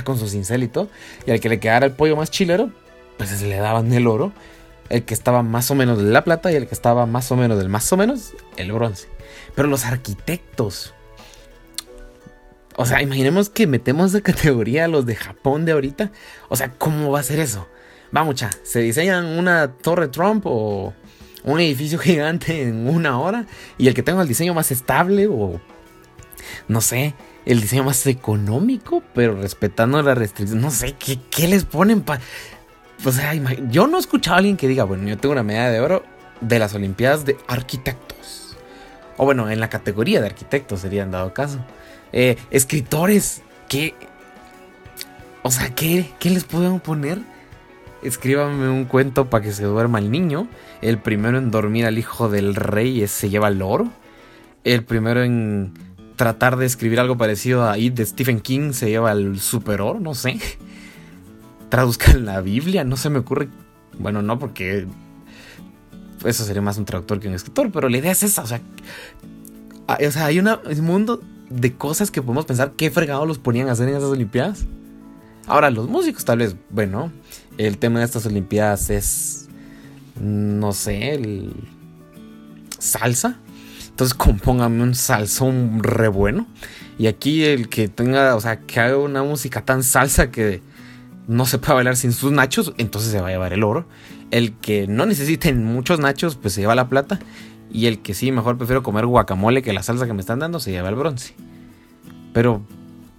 con 0.03 0.19
su 0.19 0.29
cincel 0.29 0.63
y 0.63 0.69
todo. 0.69 0.89
Y 1.27 1.31
al 1.31 1.41
que 1.41 1.51
le 1.51 1.61
quedara 1.61 1.85
el 1.85 1.93
pollo 1.93 2.17
más 2.17 2.31
chilero, 2.31 2.71
pues 3.19 3.43
le 3.43 3.57
daban 3.57 3.93
el 3.93 4.07
oro. 4.07 4.33
El 4.89 5.05
que 5.05 5.13
estaba 5.13 5.43
más 5.43 5.71
o 5.71 5.75
menos 5.75 5.99
de 5.99 6.05
la 6.05 6.25
plata 6.25 6.51
y 6.51 6.55
el 6.55 6.67
que 6.67 6.75
estaba 6.75 7.05
más 7.05 7.31
o 7.31 7.37
menos 7.37 7.59
del 7.59 7.69
más 7.69 7.93
o 7.93 7.99
menos, 7.99 8.33
el 8.57 8.73
bronce. 8.73 9.09
Pero 9.55 9.69
los 9.69 9.85
arquitectos. 9.85 10.95
O 12.77 12.87
sea, 12.87 13.03
imaginemos 13.03 13.51
que 13.51 13.67
metemos 13.67 14.13
de 14.13 14.23
categoría 14.23 14.87
a 14.87 14.89
los 14.89 15.05
de 15.05 15.17
Japón 15.17 15.67
de 15.67 15.73
ahorita. 15.73 16.13
O 16.49 16.57
sea, 16.57 16.71
¿cómo 16.71 17.11
va 17.11 17.21
a 17.21 17.25
ser 17.25 17.41
eso? 17.41 17.69
Va 18.15 18.25
mucha, 18.25 18.51
se 18.63 18.81
diseñan 18.81 19.27
una 19.27 19.73
torre 19.73 20.09
Trump 20.09 20.45
o 20.47 20.93
un 21.45 21.61
edificio 21.61 21.99
gigante 22.01 22.63
en 22.63 22.89
una 22.89 23.19
hora 23.21 23.47
y 23.79 23.89
el 23.89 23.95
que 23.95 24.03
tenga 24.03 24.23
el 24.23 24.29
diseño 24.29 24.55
más 24.55 24.71
estable 24.71 25.29
o 25.29 25.61
no 26.69 26.81
sé, 26.81 27.15
el 27.47 27.61
diseño 27.61 27.85
más 27.85 28.07
económico, 28.07 29.03
pero 29.15 29.41
respetando 29.41 30.01
las 30.03 30.17
restricciones, 30.17 30.63
no 30.63 30.71
sé, 30.71 30.95
¿qué, 30.95 31.49
les 31.49 31.65
ponen 31.65 32.03
para... 32.03 32.21
O 33.05 33.13
sea, 33.13 33.35
yo 33.35 33.87
no 33.87 33.99
he 33.99 34.01
escuchado 34.01 34.37
a 34.37 34.39
alguien 34.39 34.57
que 34.57 34.69
diga, 34.69 34.85
bueno, 34.85 35.07
yo 35.09 35.19
tengo 35.19 35.33
una 35.33 35.43
medalla 35.43 35.71
de 35.71 35.81
oro 35.81 36.05
de 36.41 36.59
las 36.59 36.75
Olimpiadas 36.75 37.25
de 37.25 37.37
Arquitectos. 37.47 38.57
O 39.17 39.25
bueno, 39.25 39.51
en 39.51 39.61
la 39.61 39.69
categoría 39.69 40.21
de 40.21 40.27
arquitectos 40.27 40.81
serían 40.81 41.11
dado 41.11 41.35
caso. 41.35 41.59
Eh, 42.13 42.37
escritores, 42.51 43.43
¿qué? 43.69 43.95
O 45.43 45.51
sea, 45.51 45.75
¿qué, 45.75 46.11
¿qué 46.19 46.31
les 46.31 46.45
pueden 46.45 46.81
poner? 46.81 47.19
Escríbame 48.05 48.69
un 48.69 48.85
cuento 48.85 49.29
para 49.31 49.45
que 49.45 49.53
se 49.53 49.65
duerma 49.65 49.99
el 49.99 50.11
niño. 50.11 50.49
El 50.83 50.99
primero 50.99 51.39
en 51.39 51.51
dormir 51.51 51.87
al 51.87 51.99
hijo 51.99 52.29
del 52.29 52.55
rey 52.55 53.07
se 53.09 53.31
lleva 53.31 53.49
el 53.49 53.63
oro. 53.63 53.89
El 54.63 54.85
primero 54.85 55.23
en 55.23 55.73
tratar 56.17 56.57
de 56.57 56.67
escribir 56.67 57.01
algo 57.01 57.17
parecido 57.17 57.69
a 57.69 57.77
It 57.79 57.95
de 57.95 58.07
Stephen 58.07 58.41
King 58.41 58.73
se 58.73 58.89
lleva 58.89 59.13
el 59.13 59.41
super 59.41 59.81
oro, 59.81 60.01
no 60.01 60.15
sé. 60.15 60.39
Traduzcan 61.69 62.25
la 62.25 62.41
Biblia, 62.41 62.85
no 62.85 62.97
se 62.97 63.11
me 63.11 63.19
ocurre. 63.19 63.49
Bueno, 63.99 64.23
no, 64.23 64.39
porque 64.39 64.87
eso 66.25 66.45
sería 66.45 66.63
más 66.63 66.79
un 66.79 66.85
traductor 66.85 67.21
que 67.21 67.29
un 67.29 67.35
escritor, 67.35 67.71
pero 67.73 67.89
la 67.89 67.99
idea 67.99 68.13
es 68.13 68.23
esa, 68.23 68.43
o 68.43 68.47
sea, 68.47 68.61
o 69.87 70.11
sea 70.11 70.27
hay 70.27 70.39
un 70.39 70.49
mundo 70.83 71.21
de 71.51 71.75
cosas 71.75 72.11
que 72.11 72.23
podemos 72.23 72.47
pensar 72.47 72.73
qué 72.77 72.91
fregado 72.91 73.27
los 73.27 73.39
ponían 73.39 73.69
a 73.69 73.73
hacer 73.73 73.89
en 73.89 73.97
esas 73.97 74.11
Olimpiadas. 74.11 74.65
Ahora, 75.47 75.71
los 75.71 75.89
músicos, 75.89 76.25
tal 76.25 76.39
vez, 76.39 76.57
bueno, 76.71 77.13
el 77.59 77.79
tema 77.79 77.99
de 77.99 78.07
estas 78.07 78.27
Olimpiadas 78.27 78.91
es, 78.91 79.49
no 80.21 80.73
sé, 80.73 81.15
el 81.15 81.53
salsa. 82.79 83.39
Entonces 83.89 84.15
compóngame 84.19 84.83
un 84.83 84.95
salsón 84.95 85.83
re 85.83 86.09
bueno. 86.09 86.47
Y 86.99 87.09
aquí 87.09 87.45
el 87.45 87.69
que 87.69 87.89
tenga, 87.89 88.37
o 88.37 88.41
sea, 88.41 88.61
que 88.61 88.81
haga 88.81 88.99
una 88.99 89.23
música 89.23 89.65
tan 89.65 89.83
salsa 89.83 90.31
que 90.31 90.63
no 91.27 91.47
se 91.47 91.59
pueda 91.59 91.75
bailar 91.75 91.97
sin 91.97 92.13
sus 92.13 92.31
nachos, 92.31 92.73
entonces 92.79 93.11
se 93.11 93.21
va 93.21 93.29
a 93.29 93.31
llevar 93.31 93.53
el 93.53 93.65
oro. 93.65 93.87
El 94.31 94.53
que 94.55 94.87
no 94.87 95.07
necesiten 95.07 95.65
muchos 95.65 95.99
nachos, 96.01 96.37
pues 96.37 96.55
se 96.55 96.61
lleva 96.61 96.75
la 96.75 96.89
plata. 96.89 97.19
Y 97.71 97.87
el 97.87 98.01
que 98.01 98.15
sí, 98.15 98.31
mejor 98.31 98.57
prefiero 98.57 98.83
comer 98.83 99.07
guacamole 99.07 99.63
que 99.63 99.73
la 99.73 99.83
salsa 99.83 100.07
que 100.07 100.13
me 100.13 100.21
están 100.21 100.39
dando, 100.39 100.61
se 100.61 100.71
lleva 100.71 100.89
el 100.89 100.95
bronce. 100.95 101.35
Pero 102.33 102.63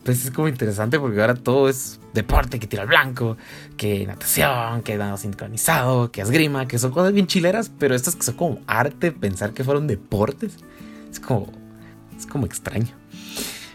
pues 0.05 0.23
es 0.23 0.29
como 0.29 0.47
interesante 0.47 0.99
porque 0.99 1.19
ahora 1.19 1.33
todo 1.33 1.67
es 1.67 1.99
deporte, 2.13 2.59
que 2.59 2.67
tira 2.67 2.83
al 2.83 2.87
blanco, 2.87 3.37
que 3.75 4.05
natación, 4.05 4.83
que 4.83 4.97
nado 4.97 5.17
sincronizado, 5.17 6.11
que 6.11 6.21
esgrima, 6.21 6.67
que 6.67 6.77
son 6.77 6.91
cosas 6.91 7.11
bien 7.11 7.25
chileras, 7.25 7.71
pero 7.79 7.95
estas 7.95 8.15
que 8.15 8.21
son 8.21 8.35
como 8.35 8.59
arte, 8.67 9.11
pensar 9.11 9.53
que 9.53 9.63
fueron 9.63 9.87
deportes, 9.87 10.57
es 11.11 11.19
como, 11.19 11.51
es 12.15 12.27
como 12.27 12.45
extraño. 12.45 12.93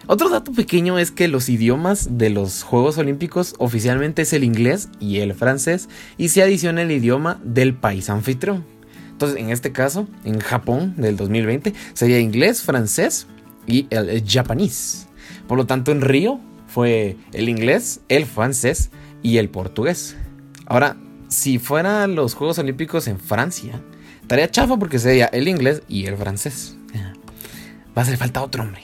Otro 0.06 0.28
dato 0.28 0.52
pequeño 0.52 1.00
es 1.00 1.10
que 1.10 1.26
los 1.26 1.48
idiomas 1.48 2.16
de 2.16 2.30
los 2.30 2.62
Juegos 2.62 2.96
Olímpicos 2.96 3.54
oficialmente 3.58 4.22
es 4.22 4.32
el 4.32 4.44
inglés 4.44 4.88
y 5.00 5.18
el 5.18 5.34
francés 5.34 5.88
y 6.16 6.28
se 6.28 6.44
adiciona 6.44 6.82
el 6.82 6.92
idioma 6.92 7.40
del 7.42 7.74
país 7.74 8.08
anfitrión. 8.08 8.64
Entonces, 9.10 9.38
en 9.38 9.50
este 9.50 9.72
caso, 9.72 10.06
en 10.24 10.38
Japón 10.38 10.94
del 10.96 11.16
2020, 11.16 11.74
sería 11.92 12.20
inglés, 12.20 12.62
francés 12.62 13.26
y 13.66 13.88
el 13.90 14.24
japonés. 14.26 15.09
Por 15.50 15.58
lo 15.58 15.66
tanto, 15.66 15.90
en 15.90 16.00
Río 16.00 16.38
fue 16.68 17.16
el 17.32 17.48
inglés, 17.48 18.02
el 18.08 18.24
francés 18.24 18.92
y 19.20 19.38
el 19.38 19.48
portugués. 19.48 20.16
Ahora, 20.64 20.96
si 21.26 21.58
fueran 21.58 22.14
los 22.14 22.34
Juegos 22.34 22.60
Olímpicos 22.60 23.08
en 23.08 23.18
Francia, 23.18 23.80
estaría 24.22 24.48
chafa 24.48 24.76
porque 24.76 25.00
sería 25.00 25.26
el 25.26 25.48
inglés 25.48 25.82
y 25.88 26.06
el 26.06 26.16
francés. 26.16 26.76
Va 26.94 27.94
a 27.96 28.00
hacer 28.02 28.16
falta 28.16 28.44
otro 28.44 28.62
hombre. 28.62 28.82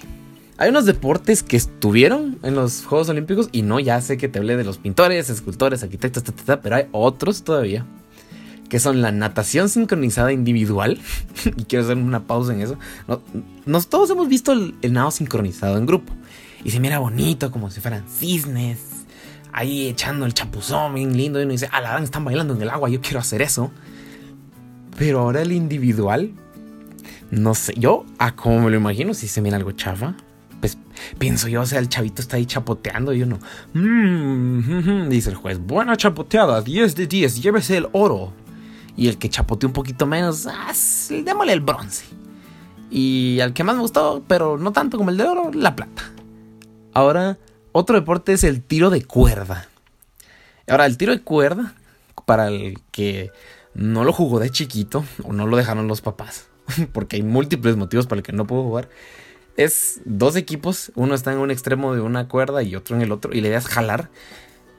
Hay 0.57 0.71
unos 0.71 0.87
deportes 0.87 1.45
que 1.45 1.57
estuvieron 1.57 2.41
en 2.43 2.57
los 2.57 2.85
Juegos 2.85 3.09
Olímpicos 3.11 3.49
y 3.53 3.63
no, 3.63 3.79
ya 3.79 4.01
sé 4.01 4.17
que 4.17 4.27
te 4.27 4.41
hablé 4.41 4.57
de 4.57 4.65
los 4.65 4.79
pintores, 4.79 5.31
escultores, 5.31 5.85
arquitectos, 5.85 6.25
pero 6.61 6.75
hay 6.75 6.89
otros 6.91 7.45
todavía 7.45 7.87
que 8.69 8.81
son 8.81 9.03
la 9.03 9.13
natación 9.13 9.69
sincronizada 9.69 10.33
individual. 10.33 10.99
y 11.57 11.65
quiero 11.65 11.85
hacer 11.85 11.97
una 11.97 12.27
pausa 12.27 12.53
en 12.53 12.61
eso. 12.61 12.79
nos 13.65 13.89
todos 13.89 14.11
hemos 14.11 14.29
visto 14.29 14.53
el, 14.53 14.75
nado 14.93 15.11
sincronizado 15.11 15.79
en 15.79 15.87
grupo. 15.87 16.13
Y 16.67 16.73
se 16.73 16.81
mira 16.81 16.99
bonito, 16.99 17.53
como 17.53 17.71
si 17.71 17.81
fueran 17.81 18.09
cisnes. 18.09 18.81
Ahí 19.53 19.87
echando 19.87 20.27
el 20.27 20.35
chapuzón 20.35 20.95
bien 20.95 21.17
lindo. 21.17 21.39
Y 21.39 21.45
uno 21.45 21.53
dice, 21.53 21.69
la 21.71 21.97
están 22.01 22.25
bailando 22.25 22.55
en 22.55 22.63
el 22.63 22.71
agua, 22.71 22.89
yo 22.89 23.01
quiero 23.01 23.21
hacer 23.21 23.41
eso. 23.41 23.71
Pero 24.99 25.21
ahora 25.21 25.43
el 25.43 25.53
individual, 25.53 26.33
no 27.31 27.55
sé, 27.55 27.73
yo, 27.77 28.05
a 28.19 28.35
como 28.35 28.63
me 28.63 28.71
lo 28.73 28.79
imagino, 28.79 29.15
si 29.15 29.29
se 29.29 29.41
mira 29.41 29.59
algo 29.59 29.71
chafa, 29.71 30.17
pues 30.59 30.77
pienso 31.21 31.47
yo, 31.47 31.61
o 31.61 31.67
sea, 31.67 31.79
el 31.79 31.89
chavito 31.89 32.21
está 32.21 32.37
ahí 32.37 32.47
chapoteando 32.47 33.13
y 33.13 33.23
uno, 33.23 33.39
mmm, 33.73 35.09
dice 35.09 35.31
el 35.31 35.37
juez, 35.37 35.61
buena 35.61 35.97
chapoteada, 35.97 36.63
10 36.63 36.97
de 36.97 37.07
10, 37.07 37.43
llévese 37.43 37.77
el 37.77 37.87
oro. 37.93 38.33
Y 38.97 39.07
el 39.07 39.19
que 39.19 39.31
chapoteó 39.31 39.69
un 39.69 39.73
poquito 39.73 40.05
menos, 40.05 40.49
ah, 40.49 40.73
démosle 41.11 41.53
el 41.53 41.61
bronce. 41.61 42.07
Y 42.91 43.39
al 43.39 43.53
que 43.53 43.63
más 43.63 43.77
me 43.77 43.83
gustó, 43.83 44.25
pero 44.27 44.59
no 44.59 44.73
tanto 44.73 44.99
como 44.99 45.11
el 45.11 45.17
de 45.17 45.23
oro, 45.23 45.53
la 45.55 45.77
plata. 45.77 46.16
Ahora, 46.97 47.37
otro 47.73 47.95
deporte 47.95 48.33
es 48.33 48.43
el 48.43 48.63
tiro 48.63 48.89
de 48.89 49.05
cuerda. 49.05 49.69
Ahora, 50.67 50.87
el 50.87 50.97
tiro 50.97 51.13
de 51.13 51.21
cuerda, 51.21 51.75
para 52.25 52.49
el 52.49 52.79
que 52.91 53.33
no 53.75 54.03
lo 54.03 54.15
jugó 54.15 54.41
de 54.41 54.49
chiquito 54.49 55.05
o 55.23 55.35
no 55.35 55.47
lo 55.47 55.59
dejaron 55.59 55.89
los 55.89 56.01
papás, 56.01 56.49
porque 56.95 57.17
hay 57.17 57.23
múltiples 57.23 57.77
motivos 57.77 58.07
para 58.07 58.21
el 58.21 58.23
que 58.23 58.33
no 58.33 58.47
puedo 58.47 58.63
jugar, 58.63 58.89
es 59.59 60.01
dos 60.07 60.37
equipos, 60.37 60.91
uno 60.95 61.15
está 61.15 61.35
en 61.35 61.39
un 61.39 61.51
extremo 61.51 61.95
de 61.95 62.01
una 62.01 62.29
cuerda 62.29 62.63
y 62.63 62.75
otro 62.75 62.97
en 62.97 63.03
el 63.03 63.13
otro, 63.13 63.35
y 63.35 63.43
la 63.43 63.49
idea 63.49 63.59
es 63.59 63.67
jalar. 63.67 64.09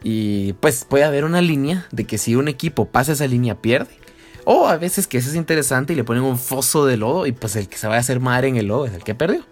Y 0.01 0.53
pues 0.53 0.85
puede 0.85 1.03
haber 1.03 1.23
una 1.23 1.41
línea 1.41 1.85
de 1.91 2.05
que 2.05 2.17
si 2.17 2.35
un 2.35 2.47
equipo 2.47 2.87
pasa 2.87 3.11
esa 3.11 3.27
línea 3.27 3.61
pierde. 3.61 3.91
O 4.43 4.67
a 4.67 4.77
veces 4.77 5.05
que 5.05 5.19
eso 5.19 5.29
es 5.29 5.35
interesante 5.35 5.93
y 5.93 5.95
le 5.95 6.03
ponen 6.03 6.23
un 6.23 6.39
foso 6.39 6.87
de 6.87 6.97
lodo 6.97 7.27
y 7.27 7.31
pues 7.31 7.55
el 7.55 7.69
que 7.69 7.77
se 7.77 7.87
va 7.87 7.93
a 7.93 7.99
hacer 7.99 8.19
madre 8.19 8.47
en 8.47 8.55
el 8.55 8.65
lodo 8.65 8.87
es 8.87 8.93
el 8.93 9.03
que 9.03 9.13
perdió. 9.13 9.45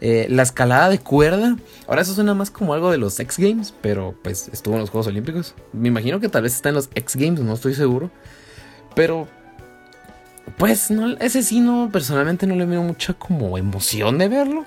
Eh, 0.00 0.26
la 0.30 0.42
escalada 0.42 0.88
de 0.88 0.98
cuerda. 0.98 1.56
Ahora 1.86 2.02
eso 2.02 2.14
suena 2.14 2.34
más 2.34 2.50
como 2.50 2.72
algo 2.72 2.90
de 2.90 2.98
los 2.98 3.18
X 3.20 3.38
Games, 3.38 3.74
pero 3.82 4.14
pues 4.22 4.48
estuvo 4.52 4.74
en 4.74 4.80
los 4.80 4.90
Juegos 4.90 5.08
Olímpicos. 5.08 5.54
Me 5.72 5.88
imagino 5.88 6.20
que 6.20 6.28
tal 6.28 6.42
vez 6.42 6.54
está 6.54 6.70
en 6.70 6.76
los 6.76 6.88
X 6.94 7.16
Games, 7.16 7.40
no 7.40 7.52
estoy 7.52 7.74
seguro. 7.74 8.10
Pero 8.94 9.28
pues 10.56 10.90
ese 11.20 11.42
sí 11.42 11.60
no, 11.60 11.90
personalmente 11.92 12.46
no 12.46 12.54
le 12.56 12.64
veo 12.64 12.82
mucha 12.82 13.14
como 13.14 13.58
emoción 13.58 14.18
de 14.18 14.28
verlo. 14.28 14.64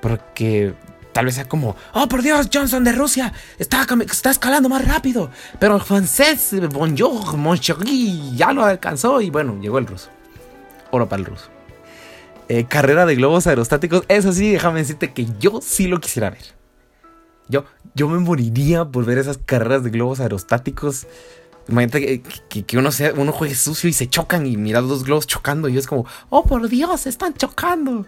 Porque 0.00 0.74
tal 1.12 1.24
vez 1.24 1.34
sea 1.34 1.48
como, 1.48 1.74
oh 1.94 2.06
por 2.08 2.22
Dios, 2.22 2.48
Johnson 2.52 2.84
de 2.84 2.92
Rusia 2.92 3.32
está, 3.58 3.84
está 4.08 4.30
escalando 4.30 4.68
más 4.68 4.86
rápido. 4.86 5.30
Pero 5.58 5.74
el 5.74 5.82
francés, 5.82 6.54
Bonjour, 6.72 7.36
Monchegui, 7.36 8.36
ya 8.36 8.52
lo 8.52 8.64
alcanzó 8.64 9.20
y 9.20 9.30
bueno, 9.30 9.58
llegó 9.60 9.78
el 9.78 9.86
ruso. 9.86 10.10
Oro 10.92 11.08
para 11.08 11.20
el 11.20 11.26
ruso. 11.26 11.57
Eh, 12.48 12.64
carrera 12.64 13.04
de 13.04 13.14
globos 13.14 13.46
aerostáticos, 13.46 14.04
eso 14.08 14.32
sí, 14.32 14.52
déjame 14.52 14.80
decirte 14.80 15.12
que 15.12 15.26
yo 15.38 15.60
sí 15.62 15.86
lo 15.86 16.00
quisiera 16.00 16.30
ver. 16.30 16.54
Yo, 17.48 17.64
yo 17.94 18.08
me 18.08 18.18
moriría 18.18 18.86
por 18.86 19.04
ver 19.04 19.18
esas 19.18 19.38
carreras 19.38 19.84
de 19.84 19.90
globos 19.90 20.20
aerostáticos. 20.20 21.06
Imagínate 21.68 22.22
que, 22.48 22.78
uno, 22.78 22.90
sea, 22.90 23.12
uno 23.14 23.32
juegue 23.32 23.54
sucio 23.54 23.90
y 23.90 23.92
se 23.92 24.08
chocan 24.08 24.46
y 24.46 24.56
mira 24.56 24.80
dos 24.80 25.04
globos 25.04 25.26
chocando 25.26 25.68
y 25.68 25.76
es 25.76 25.86
como, 25.86 26.06
oh 26.30 26.44
por 26.44 26.68
Dios, 26.68 27.06
están 27.06 27.34
chocando. 27.34 28.06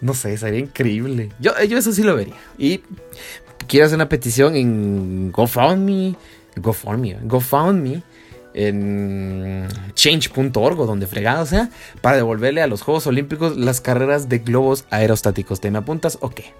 No 0.00 0.14
sé, 0.14 0.36
sería 0.38 0.60
increíble. 0.60 1.30
Yo, 1.38 1.52
yo 1.64 1.76
eso 1.76 1.92
sí 1.92 2.02
lo 2.02 2.16
vería. 2.16 2.34
Y 2.56 2.80
quiero 3.68 3.84
hacer 3.84 3.96
una 3.96 4.08
petición 4.08 4.56
en 4.56 5.32
GoFundMe, 5.32 6.16
GoFundMe, 6.56 7.18
GoFundMe 7.24 8.02
en 8.56 9.68
change.org 9.94 10.80
o 10.80 10.86
donde 10.86 11.06
fregado 11.06 11.44
sea, 11.46 11.70
para 12.00 12.16
devolverle 12.16 12.62
a 12.62 12.66
los 12.66 12.82
Juegos 12.82 13.06
Olímpicos 13.06 13.56
las 13.56 13.80
carreras 13.80 14.28
de 14.28 14.38
globos 14.38 14.86
aerostáticos. 14.90 15.60
¿Te 15.60 15.70
me 15.70 15.78
apuntas 15.78 16.18
o 16.20 16.30
qué? 16.30 16.54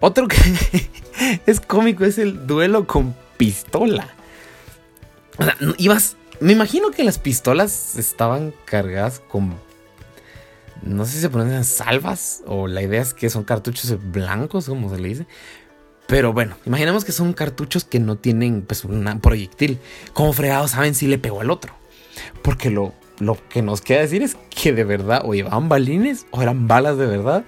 Otro 0.00 0.28
que 0.28 0.36
es 1.46 1.60
cómico 1.60 2.04
es 2.04 2.18
el 2.18 2.46
duelo 2.46 2.86
con 2.86 3.16
pistola. 3.36 4.08
O 5.38 5.44
sea, 5.44 5.56
ibas. 5.78 6.16
Me 6.40 6.52
imagino 6.52 6.90
que 6.90 7.04
las 7.04 7.18
pistolas 7.18 7.96
estaban 7.96 8.54
cargadas 8.64 9.20
con. 9.20 9.54
No 10.82 11.04
sé 11.04 11.12
si 11.12 11.20
se 11.20 11.28
ponen 11.28 11.64
salvas 11.64 12.42
o 12.46 12.66
la 12.66 12.80
idea 12.80 13.02
es 13.02 13.12
que 13.12 13.28
son 13.28 13.44
cartuchos 13.44 13.98
blancos, 14.10 14.66
como 14.66 14.88
se 14.88 14.98
le 14.98 15.08
dice. 15.08 15.26
Pero 16.10 16.32
bueno, 16.32 16.56
imaginemos 16.66 17.04
que 17.04 17.12
son 17.12 17.32
cartuchos 17.32 17.84
que 17.84 18.00
no 18.00 18.16
tienen 18.16 18.62
pues, 18.62 18.84
un 18.84 19.20
proyectil. 19.20 19.78
¿Cómo 20.12 20.32
fregados 20.32 20.72
saben 20.72 20.96
si 20.96 21.06
le 21.06 21.18
pegó 21.18 21.40
al 21.40 21.52
otro? 21.52 21.72
Porque 22.42 22.68
lo, 22.68 22.92
lo 23.20 23.38
que 23.48 23.62
nos 23.62 23.80
queda 23.80 24.00
decir 24.00 24.20
es 24.24 24.36
que 24.50 24.72
de 24.72 24.82
verdad 24.82 25.22
o 25.24 25.34
llevaban 25.34 25.68
balines 25.68 26.26
o 26.32 26.42
eran 26.42 26.66
balas 26.66 26.98
de 26.98 27.06
verdad. 27.06 27.44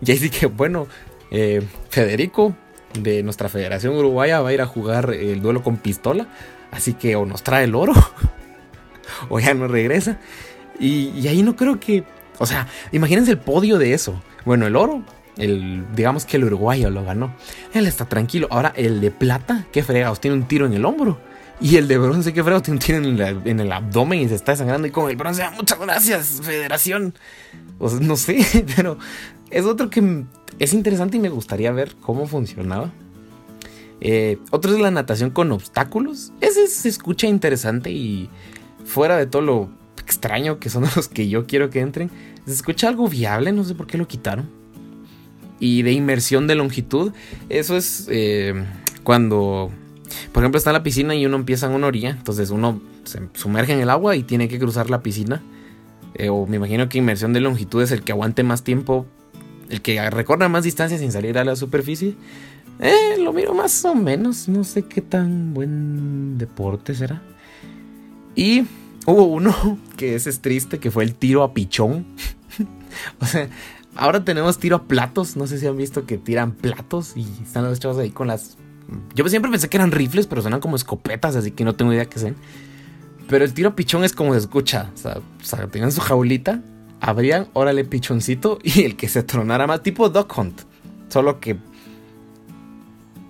Y 0.00 0.10
ahí 0.10 0.16
sí 0.16 0.30
que, 0.30 0.46
bueno, 0.46 0.86
eh, 1.30 1.62
Federico 1.90 2.56
de 2.98 3.22
nuestra 3.22 3.50
Federación 3.50 3.94
Uruguaya 3.94 4.40
va 4.40 4.48
a 4.48 4.52
ir 4.54 4.62
a 4.62 4.66
jugar 4.66 5.12
el 5.12 5.42
duelo 5.42 5.62
con 5.62 5.76
pistola. 5.76 6.26
Así 6.70 6.94
que 6.94 7.16
o 7.16 7.26
nos 7.26 7.42
trae 7.42 7.64
el 7.64 7.74
oro 7.74 7.92
o 9.28 9.38
ya 9.40 9.52
no 9.52 9.68
regresa. 9.68 10.18
Y, 10.80 11.08
y 11.10 11.28
ahí 11.28 11.42
no 11.42 11.54
creo 11.54 11.78
que... 11.78 12.04
O 12.38 12.46
sea, 12.46 12.66
imagínense 12.92 13.30
el 13.30 13.38
podio 13.38 13.76
de 13.76 13.92
eso. 13.92 14.22
Bueno, 14.46 14.66
el 14.66 14.74
oro 14.74 15.04
el, 15.38 15.84
digamos 15.94 16.24
que 16.24 16.36
el 16.36 16.44
uruguayo 16.44 16.90
lo 16.90 17.04
ganó. 17.04 17.34
Él 17.72 17.86
está 17.86 18.06
tranquilo. 18.06 18.48
Ahora, 18.50 18.72
el 18.76 19.00
de 19.00 19.10
plata, 19.10 19.66
qué 19.72 19.82
fregados, 19.82 20.20
tiene 20.20 20.36
un 20.36 20.44
tiro 20.44 20.66
en 20.66 20.72
el 20.72 20.84
hombro. 20.84 21.18
Y 21.60 21.76
el 21.76 21.88
de 21.88 21.96
bronce, 21.96 22.34
qué 22.34 22.42
fregados, 22.42 22.64
tiene 22.64 22.76
un 22.76 23.18
tiro 23.18 23.42
en, 23.48 23.60
el 23.60 23.72
abdomen 23.72 24.20
y 24.20 24.28
se 24.28 24.34
está 24.34 24.52
desangrando. 24.52 24.86
Y 24.86 24.90
con 24.90 25.10
el 25.10 25.16
bronce, 25.16 25.42
muchas 25.56 25.78
gracias, 25.78 26.40
federación. 26.42 27.14
No 28.00 28.16
sé, 28.16 28.44
pero 28.76 28.98
es 29.50 29.64
otro 29.64 29.90
que 29.90 30.24
es 30.58 30.72
interesante 30.72 31.16
y 31.16 31.20
me 31.20 31.28
gustaría 31.28 31.72
ver 31.72 31.94
cómo 32.00 32.26
funcionaba. 32.26 32.90
Eh, 34.02 34.38
otro 34.50 34.74
es 34.74 34.80
la 34.80 34.90
natación 34.90 35.30
con 35.30 35.50
obstáculos. 35.52 36.32
Ese 36.40 36.66
se 36.66 36.88
escucha 36.88 37.26
interesante 37.26 37.90
y 37.90 38.28
fuera 38.84 39.16
de 39.16 39.26
todo 39.26 39.42
lo 39.42 39.70
extraño 39.98 40.58
que 40.58 40.68
son 40.68 40.84
los 40.96 41.08
que 41.08 41.28
yo 41.28 41.46
quiero 41.46 41.70
que 41.70 41.80
entren, 41.80 42.10
se 42.46 42.52
escucha 42.52 42.88
algo 42.88 43.08
viable, 43.08 43.52
no 43.52 43.64
sé 43.64 43.74
por 43.74 43.86
qué 43.86 43.98
lo 43.98 44.06
quitaron 44.06 44.55
y 45.60 45.82
de 45.82 45.92
inmersión 45.92 46.46
de 46.46 46.54
longitud. 46.54 47.12
Eso 47.48 47.76
es 47.76 48.06
eh, 48.10 48.54
cuando, 49.02 49.70
por 50.32 50.42
ejemplo, 50.42 50.58
está 50.58 50.70
en 50.70 50.74
la 50.74 50.82
piscina 50.82 51.14
y 51.14 51.26
uno 51.26 51.36
empieza 51.36 51.66
en 51.66 51.72
una 51.72 51.86
orilla, 51.86 52.10
entonces 52.10 52.50
uno 52.50 52.80
se 53.04 53.20
sumerge 53.34 53.72
en 53.72 53.80
el 53.80 53.90
agua 53.90 54.16
y 54.16 54.22
tiene 54.22 54.48
que 54.48 54.58
cruzar 54.58 54.90
la 54.90 55.02
piscina. 55.02 55.42
Eh, 56.14 56.28
o 56.30 56.46
me 56.46 56.56
imagino 56.56 56.88
que 56.88 56.98
inmersión 56.98 57.32
de 57.32 57.40
longitud 57.40 57.82
es 57.82 57.92
el 57.92 58.02
que 58.02 58.12
aguante 58.12 58.42
más 58.42 58.64
tiempo, 58.64 59.06
el 59.68 59.82
que 59.82 60.10
recorra 60.10 60.48
más 60.48 60.64
distancia 60.64 60.98
sin 60.98 61.12
salir 61.12 61.38
a 61.38 61.44
la 61.44 61.56
superficie. 61.56 62.14
Eh, 62.78 63.16
lo 63.18 63.32
miro 63.32 63.54
más 63.54 63.84
o 63.84 63.94
menos, 63.94 64.48
no 64.48 64.64
sé 64.64 64.82
qué 64.82 65.00
tan 65.00 65.54
buen 65.54 66.38
deporte 66.38 66.94
será. 66.94 67.22
Y 68.34 68.64
hubo 69.06 69.24
uno 69.24 69.78
que 69.96 70.14
ese 70.14 70.30
es 70.30 70.40
triste, 70.40 70.78
que 70.78 70.90
fue 70.90 71.04
el 71.04 71.14
tiro 71.14 71.42
a 71.42 71.54
pichón. 71.54 72.06
o 73.20 73.26
sea, 73.26 73.48
Ahora 73.96 74.24
tenemos 74.24 74.58
tiro 74.58 74.76
a 74.76 74.82
platos. 74.84 75.36
No 75.36 75.46
sé 75.46 75.58
si 75.58 75.66
han 75.66 75.76
visto 75.76 76.06
que 76.06 76.18
tiran 76.18 76.52
platos 76.52 77.16
y 77.16 77.26
están 77.42 77.64
los 77.64 77.80
chavos 77.80 77.98
ahí 77.98 78.10
con 78.10 78.28
las. 78.28 78.56
Yo 79.14 79.28
siempre 79.28 79.50
pensé 79.50 79.68
que 79.68 79.76
eran 79.76 79.90
rifles, 79.90 80.26
pero 80.26 80.42
suenan 80.42 80.60
como 80.60 80.76
escopetas, 80.76 81.34
así 81.34 81.50
que 81.50 81.64
no 81.64 81.74
tengo 81.74 81.92
idea 81.92 82.06
qué 82.06 82.18
sean. 82.18 82.36
Pero 83.28 83.44
el 83.44 83.52
tiro 83.52 83.70
a 83.70 83.76
pichón 83.76 84.04
es 84.04 84.12
como 84.12 84.32
se 84.32 84.40
escucha. 84.40 84.90
O 84.94 85.44
sea, 85.44 85.66
tengan 85.66 85.90
su 85.90 86.00
jaulita, 86.00 86.62
abrían, 87.00 87.48
órale, 87.52 87.84
pichoncito, 87.84 88.58
y 88.62 88.82
el 88.82 88.96
que 88.96 89.08
se 89.08 89.22
tronara 89.22 89.66
más, 89.66 89.82
tipo 89.82 90.08
Duck 90.08 90.36
Hunt. 90.36 90.62
Solo 91.08 91.40
que. 91.40 91.56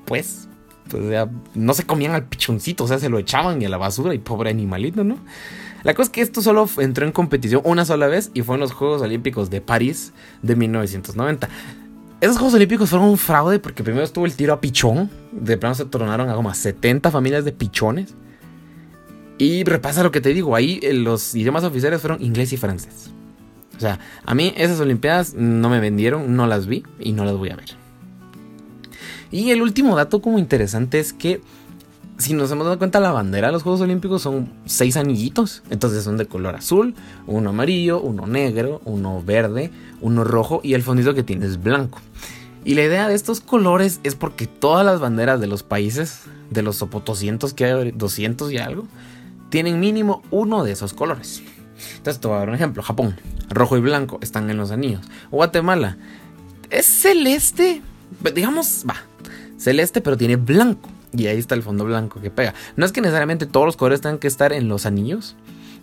Pues. 0.04 0.49
pues 0.88 1.28
no 1.54 1.75
se 1.75 1.85
comían 1.85 2.12
al 2.12 2.25
pichoncito, 2.25 2.85
o 2.85 2.88
sea, 2.88 2.99
se 2.99 3.08
lo 3.08 3.18
echaban 3.18 3.62
y 3.62 3.64
a 3.64 3.68
la 3.68 3.78
basura, 3.78 4.14
y 4.14 4.18
pobre 4.18 4.50
animalito, 4.50 5.04
¿no? 5.04 5.18
La 5.87 5.95
cosa 5.95 6.09
es 6.09 6.11
que 6.11 6.21
esto 6.21 6.43
solo 6.43 6.69
entró 6.78 7.07
en 7.07 7.12
competición 7.12 7.62
una 7.64 7.85
sola 7.85 8.09
vez 8.09 8.33
y 8.35 8.43
fue 8.43 8.57
en 8.57 8.61
los 8.61 8.73
Juegos 8.73 9.02
Olímpicos 9.02 9.50
de 9.50 9.61
París 9.61 10.12
de 10.43 10.57
1990. 10.57 11.49
Esos 12.21 12.38
Juegos 12.38 12.55
Olímpicos 12.55 12.90
fueron 12.90 13.09
un 13.09 13.16
fraude 13.16 13.61
porque 13.61 13.85
primero 13.85 14.02
estuvo 14.02 14.26
el 14.26 14.35
tiro 14.35 14.52
a 14.52 14.61
pichón. 14.61 15.09
De 15.31 15.57
plano 15.57 15.76
se 15.76 15.85
tornaron 15.85 16.28
a 16.28 16.35
como 16.35 16.52
70 16.52 17.09
familias 17.12 17.45
de 17.45 17.52
pichones. 17.52 18.16
Y 19.38 19.62
repasa 19.62 20.02
lo 20.02 20.11
que 20.11 20.21
te 20.21 20.31
digo, 20.31 20.57
ahí 20.57 20.81
eh, 20.83 20.93
los 20.93 21.37
idiomas 21.37 21.62
oficiales 21.62 22.00
fueron 22.00 22.21
inglés 22.21 22.52
y 22.52 22.57
francés. 22.57 23.12
O 23.76 23.78
sea, 23.78 24.00
a 24.25 24.35
mí 24.35 24.52
esas 24.57 24.81
Olimpiadas 24.81 25.35
no 25.35 25.69
me 25.69 25.78
vendieron, 25.78 26.35
no 26.35 26.49
las 26.49 26.66
vi 26.66 26.83
y 26.99 27.12
no 27.12 27.25
las 27.25 27.37
voy 27.37 27.50
a 27.50 27.57
ver. 27.57 27.76
Y 29.31 29.52
el 29.52 29.62
último 29.62 29.95
dato 29.95 30.21
como 30.21 30.40
interesante 30.40 30.99
es 30.99 31.12
que 31.12 31.43
si 32.18 32.32
nos 32.32 32.50
hemos 32.50 32.64
dado 32.64 32.78
cuenta, 32.78 32.99
la 32.99 33.12
bandera 33.12 33.49
de 33.49 33.52
los 33.52 33.62
Juegos 33.62 33.82
Olímpicos 33.82 34.23
son 34.23 34.52
seis 34.64 34.96
anillitos. 34.96 35.62
Entonces 35.70 36.04
son 36.04 36.16
de 36.16 36.26
color 36.26 36.54
azul, 36.56 36.94
uno 37.26 37.50
amarillo, 37.50 38.00
uno 38.00 38.26
negro, 38.26 38.80
uno 38.85 39.23
verde, 39.23 39.70
uno 40.00 40.25
rojo 40.25 40.61
y 40.62 40.75
el 40.75 40.82
fondito 40.82 41.14
que 41.14 41.23
tiene 41.23 41.46
es 41.46 41.62
blanco. 41.62 42.00
Y 42.64 42.75
la 42.75 42.82
idea 42.82 43.08
de 43.08 43.14
estos 43.14 43.40
colores 43.40 44.00
es 44.02 44.14
porque 44.14 44.46
todas 44.46 44.85
las 44.85 44.99
banderas 44.99 45.40
de 45.40 45.46
los 45.46 45.62
países, 45.62 46.23
de 46.50 46.62
los 46.62 46.78
200 46.78 47.54
que 47.54 47.64
hay, 47.64 47.92
200 47.92 48.50
y 48.50 48.58
algo, 48.58 48.87
tienen 49.50 49.78
mínimo 49.78 50.23
uno 50.30 50.64
de 50.64 50.73
esos 50.73 50.92
colores. 50.92 51.42
Entonces 51.99 52.20
te 52.20 52.26
voy 52.26 52.37
a 52.37 52.40
dar 52.40 52.49
un 52.49 52.54
ejemplo. 52.54 52.82
Japón, 52.82 53.16
rojo 53.50 53.76
y 53.76 53.80
blanco 53.80 54.18
están 54.23 54.50
en 54.50 54.56
los 54.56 54.70
anillos. 54.70 55.02
Guatemala, 55.30 55.99
es 56.70 56.87
celeste, 56.87 57.82
digamos, 58.35 58.85
va, 58.88 58.96
celeste 59.59 60.01
pero 60.01 60.17
tiene 60.17 60.37
blanco. 60.37 60.89
Y 61.17 61.27
ahí 61.27 61.39
está 61.39 61.55
el 61.55 61.63
fondo 61.63 61.85
blanco 61.85 62.21
que 62.21 62.31
pega. 62.31 62.55
No 62.77 62.85
es 62.85 62.93
que 62.93 63.01
necesariamente 63.01 63.47
todos 63.47 63.67
los 63.67 63.77
colores 63.77 64.01
tengan 64.01 64.19
que 64.19 64.29
estar 64.29 64.53
en 64.53 64.69
los 64.69 64.87
anillos, 64.87 65.37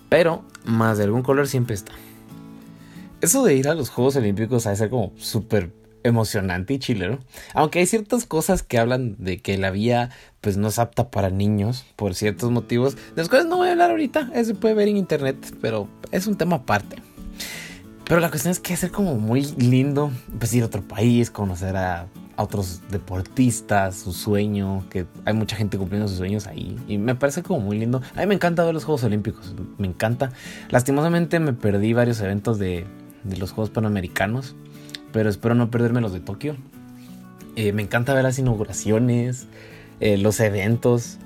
pero 0.09 0.43
más 0.65 0.97
de 0.97 1.05
algún 1.05 1.23
color 1.23 1.47
siempre 1.47 1.75
está. 1.75 1.93
Eso 3.21 3.43
de 3.43 3.55
ir 3.55 3.67
a 3.67 3.73
los 3.73 3.89
Juegos 3.89 4.15
Olímpicos 4.17 4.67
a 4.67 4.75
ser 4.75 4.89
como 4.89 5.13
súper 5.17 5.71
emocionante 6.03 6.73
y 6.73 6.79
chilero. 6.79 7.19
Aunque 7.53 7.79
hay 7.79 7.85
ciertas 7.85 8.25
cosas 8.25 8.63
que 8.63 8.77
hablan 8.77 9.15
de 9.17 9.41
que 9.41 9.57
la 9.57 9.71
vía 9.71 10.09
pues 10.41 10.57
no 10.57 10.67
es 10.67 10.77
apta 10.77 11.09
para 11.09 11.29
niños 11.29 11.85
por 11.95 12.15
ciertos 12.15 12.51
motivos. 12.51 12.95
De 13.15 13.21
los 13.21 13.29
cuales 13.29 13.47
no 13.47 13.57
voy 13.57 13.69
a 13.69 13.71
hablar 13.71 13.91
ahorita. 13.91 14.29
Eso 14.35 14.55
puede 14.55 14.73
ver 14.73 14.89
en 14.89 14.97
internet, 14.97 15.37
pero 15.61 15.87
es 16.11 16.27
un 16.27 16.35
tema 16.35 16.57
aparte. 16.57 16.97
Pero 18.05 18.19
la 18.19 18.29
cuestión 18.29 18.51
es 18.51 18.59
que 18.59 18.75
ser 18.75 18.91
como 18.91 19.15
muy 19.15 19.43
lindo, 19.57 20.11
pues 20.37 20.53
ir 20.53 20.63
a 20.63 20.65
otro 20.65 20.85
país, 20.85 21.31
conocer 21.31 21.77
a 21.77 22.07
a 22.35 22.43
otros 22.43 22.81
deportistas, 22.89 23.95
su 23.97 24.13
sueño, 24.13 24.85
que 24.89 25.05
hay 25.25 25.33
mucha 25.33 25.55
gente 25.55 25.77
cumpliendo 25.77 26.07
sus 26.07 26.17
sueños 26.17 26.47
ahí. 26.47 26.77
Y 26.87 26.97
me 26.97 27.15
parece 27.15 27.43
como 27.43 27.59
muy 27.59 27.77
lindo. 27.77 28.01
A 28.15 28.21
mí 28.21 28.27
me 28.27 28.35
encanta 28.35 28.63
ver 28.63 28.73
los 28.73 28.85
Juegos 28.85 29.03
Olímpicos, 29.03 29.53
me 29.77 29.87
encanta. 29.87 30.31
Lastimosamente 30.69 31.39
me 31.39 31.53
perdí 31.53 31.93
varios 31.93 32.19
eventos 32.21 32.57
de, 32.59 32.85
los 33.37 33.51
Juegos 33.51 33.69
Panamericanos, 33.69 34.55
pero 35.11 35.29
espero 35.29 35.55
no 35.55 35.69
perderme 35.69 36.01
los 36.01 36.13
de 36.13 36.19
Tokio. 36.19 36.55
Eh, 37.55 37.71
me 37.71 37.83
encanta 37.83 38.13
ver 38.13 38.23
las 38.23 38.39
inauguraciones. 38.39 39.47
eh, 39.99 40.17
los 40.17 40.39
eventos. 40.39 41.17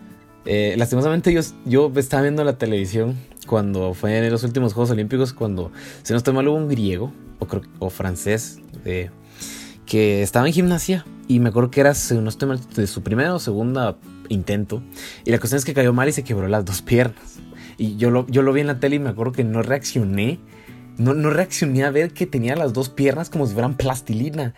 Eh, 0.45 0.75
lastimosamente 0.77 1.33
yo, 1.33 1.41
yo 1.65 1.91
estaba 1.95 2.23
viendo 2.23 2.43
la 2.43 2.57
televisión 2.57 3.15
cuando 3.47 3.93
fue 3.93 4.17
en 4.17 4.31
los 4.31 4.43
últimos 4.43 4.73
Juegos 4.73 4.91
Olímpicos, 4.91 5.33
cuando, 5.33 5.71
si 6.03 6.13
no 6.13 6.17
estoy 6.17 6.33
mal, 6.33 6.47
un 6.47 6.67
griego 6.67 7.11
o, 7.39 7.47
o 7.79 7.89
francés 7.89 8.59
que 9.87 10.21
estaba 10.21 10.45
en 10.45 10.53
gimnasia 10.53 11.05
y 11.27 11.39
me 11.39 11.49
acuerdo 11.49 11.71
que 11.71 11.81
era, 11.81 11.93
no 12.21 12.29
estoy 12.29 12.47
mal, 12.47 12.59
de 12.75 12.85
su 12.85 13.01
primera 13.01 13.33
o 13.33 13.39
segunda 13.39 13.97
intento. 14.29 14.83
Y 15.25 15.31
la 15.31 15.39
cuestión 15.39 15.57
es 15.57 15.65
que 15.65 15.73
cayó 15.73 15.93
mal 15.93 16.07
y 16.07 16.11
se 16.11 16.23
quebró 16.23 16.47
las 16.47 16.63
dos 16.65 16.81
piernas. 16.81 17.39
Y 17.77 17.95
yo 17.97 18.11
lo, 18.11 18.27
yo 18.27 18.41
lo 18.41 18.53
vi 18.53 18.61
en 18.61 18.67
la 18.67 18.79
tele 18.79 18.97
y 18.97 18.99
me 18.99 19.09
acuerdo 19.09 19.31
que 19.33 19.43
no 19.43 19.61
reaccioné. 19.63 20.39
No, 20.97 21.13
no 21.13 21.29
reaccioné 21.29 21.83
a 21.83 21.91
ver 21.91 22.11
que 22.11 22.25
tenía 22.25 22.55
las 22.55 22.73
dos 22.73 22.89
piernas 22.89 23.29
como 23.29 23.45
si 23.45 23.53
fueran 23.53 23.75
plastilina. 23.75 24.53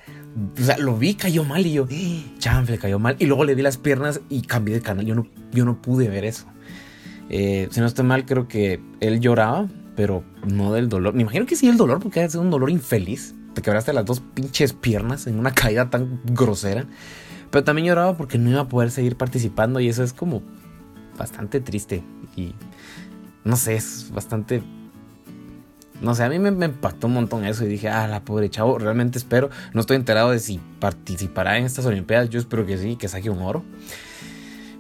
O 0.60 0.64
sea, 0.64 0.78
lo 0.78 0.98
vi, 0.98 1.16
cayó 1.16 1.44
mal 1.44 1.66
y 1.66 1.74
yo, 1.74 1.88
¡Eh! 1.90 2.24
chanfle, 2.40 2.78
cayó 2.78 3.00
mal. 3.00 3.16
Y 3.20 3.26
luego 3.26 3.46
le 3.46 3.56
vi 3.56 3.62
las 3.62 3.78
piernas 3.78 4.22
y 4.30 4.42
cambié 4.42 4.76
de 4.76 4.82
canal. 4.82 5.06
Yo 5.06 5.16
no, 5.16 5.28
yo 5.52 5.66
no 5.66 5.82
pude 5.82 6.10
ver 6.10 6.26
eso. 6.26 6.46
Eh, 7.30 7.68
si 7.72 7.80
no 7.80 7.86
estoy 7.86 8.06
mal, 8.06 8.26
creo 8.26 8.48
que 8.48 8.82
él 9.00 9.20
lloraba, 9.20 9.68
pero 9.96 10.24
no 10.48 10.74
del 10.74 10.90
dolor. 10.90 11.14
Me 11.14 11.22
imagino 11.22 11.46
que 11.46 11.56
sí 11.56 11.68
el 11.68 11.78
dolor, 11.78 12.00
porque 12.00 12.24
es 12.24 12.36
un 12.36 12.50
dolor 12.50 12.70
infeliz. 12.70 13.36
Te 13.60 13.64
quebraste 13.64 13.92
las 13.92 14.06
dos 14.06 14.22
pinches 14.22 14.72
piernas 14.72 15.28
en 15.28 15.38
una 15.38 15.52
caída 15.52 15.90
tan 15.90 16.22
grosera. 16.24 16.86
Pero 17.52 17.66
también 17.66 17.88
lloraba 17.88 18.16
porque 18.16 18.38
no 18.38 18.50
iba 18.50 18.62
a 18.62 18.70
poder 18.70 18.90
seguir 18.90 19.18
participando 19.18 19.82
y 19.82 19.90
eso 19.90 20.02
es 20.02 20.14
como 20.14 20.42
bastante 21.18 21.60
triste. 21.60 22.02
Y 22.38 22.56
no 23.44 23.58
sé, 23.58 23.76
es 23.76 24.12
bastante... 24.14 24.64
No 26.00 26.16
sé, 26.16 26.24
a 26.24 26.30
mí 26.30 26.40
me, 26.40 26.68
impactó 26.68 27.08
un 27.08 27.16
montón 27.16 27.44
eso 27.44 27.66
y 27.66 27.68
dije, 27.68 27.90
ah, 27.90 28.08
la 28.08 28.24
pobre 28.24 28.50
chavo, 28.50 28.80
realmente 28.80 29.18
espero, 29.18 29.50
no 29.74 29.82
estoy 29.82 29.98
enterado 29.98 30.32
de 30.32 30.40
si 30.40 30.62
participará 30.80 31.58
en 31.58 31.66
estas 31.66 31.86
Olimpiadas, 31.86 32.30
yo 32.30 32.40
espero 32.40 32.66
que 32.66 32.78
sí, 32.78 32.96
que 32.96 33.10
saque 33.10 33.30
un 33.30 33.42
oro. 33.42 33.66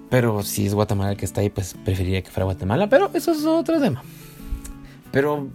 Pero 0.09 0.41
si 0.43 0.67
es 0.67 0.73
Guatemala 0.73 1.11
el 1.11 1.17
que 1.17 1.25
está 1.25 1.41
ahí, 1.41 1.49
pues 1.49 1.75
preferiría 1.83 2.21
que 2.21 2.31
fuera 2.31 2.45
Guatemala, 2.45 2.87
pero 2.87 3.11
eso 3.13 3.33
es 3.33 3.43
otro 3.43 3.81
tema. 3.81 4.03
Pero 5.11 5.49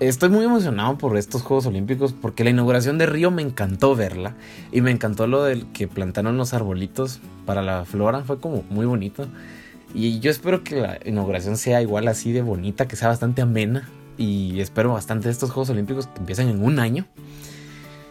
estoy 0.00 0.28
muy 0.28 0.44
emocionado 0.44 0.98
por 0.98 1.16
estos 1.16 1.42
Juegos 1.42 1.66
Olímpicos 1.66 2.12
porque 2.12 2.44
la 2.44 2.50
inauguración 2.50 2.98
de 2.98 3.06
Río 3.06 3.30
me 3.30 3.42
encantó 3.42 3.94
verla 3.96 4.34
y 4.72 4.80
me 4.80 4.90
encantó 4.90 5.26
lo 5.26 5.42
del 5.42 5.66
que 5.72 5.88
plantaron 5.88 6.36
los 6.36 6.54
arbolitos 6.54 7.20
para 7.44 7.62
la 7.62 7.84
flora, 7.84 8.22
fue 8.22 8.38
como 8.38 8.62
muy 8.68 8.86
bonito. 8.86 9.26
Y 9.94 10.20
yo 10.20 10.30
espero 10.30 10.62
que 10.62 10.76
la 10.76 10.98
inauguración 11.04 11.56
sea 11.56 11.80
igual 11.80 12.08
así 12.08 12.32
de 12.32 12.42
bonita, 12.42 12.86
que 12.86 12.96
sea 12.96 13.08
bastante 13.08 13.42
amena. 13.42 13.88
Y 14.18 14.60
espero 14.60 14.92
bastante 14.92 15.30
estos 15.30 15.50
Juegos 15.50 15.70
Olímpicos 15.70 16.06
que 16.08 16.20
empiezan 16.20 16.48
en 16.48 16.62
un 16.62 16.78
año. 16.78 17.06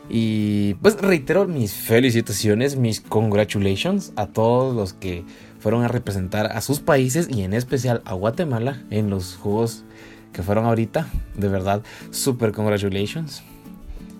Y 0.09 0.75
pues 0.75 0.99
reitero 0.99 1.47
mis 1.47 1.73
felicitaciones, 1.73 2.75
mis 2.75 3.01
congratulations 3.01 4.13
a 4.15 4.27
todos 4.27 4.75
los 4.75 4.93
que 4.93 5.25
fueron 5.59 5.83
a 5.83 5.87
representar 5.87 6.47
a 6.47 6.61
sus 6.61 6.79
países 6.79 7.27
y 7.29 7.41
en 7.41 7.53
especial 7.53 8.01
a 8.05 8.13
Guatemala 8.13 8.83
en 8.91 9.09
los 9.09 9.35
Juegos 9.35 9.83
que 10.35 10.43
fueron 10.43 10.65
ahorita. 10.65 11.07
De 11.35 11.47
verdad, 11.47 11.81
super 12.11 12.51
congratulations. 12.51 13.41